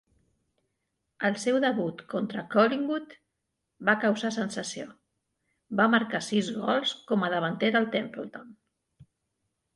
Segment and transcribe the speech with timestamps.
[1.27, 3.13] El seu debut contra Collingwood
[3.91, 4.87] va causar sensació,
[5.83, 8.51] va marcar sis gols com a davanter del Templeton.